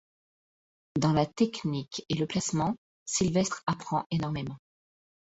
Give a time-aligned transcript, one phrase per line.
[0.99, 4.57] Dans la technique et le placement, Sylvestre apprend énormément.